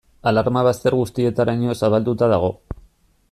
[0.29, 2.51] Alarma bazter guztietaraino zabalduta dago.